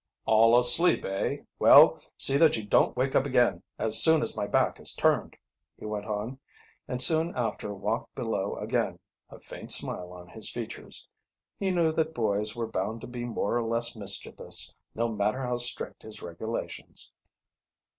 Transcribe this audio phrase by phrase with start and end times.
[0.25, 1.41] "All asleep, eh?
[1.59, 5.37] Well, see that you don't wake up again as soon as my back is turned,"
[5.77, 6.39] he went on,
[6.87, 8.97] and soon after walked below again,
[9.29, 11.07] a faint smile on his features.
[11.59, 15.57] He knew that boys were bound to be more or less mischievous, no matter how
[15.57, 17.13] strict his regulations.